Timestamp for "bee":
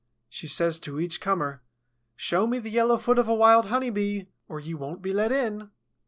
3.91-4.29